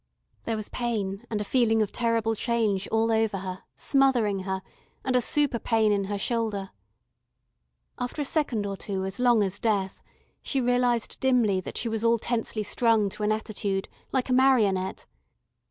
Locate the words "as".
9.05-9.19, 9.43-9.59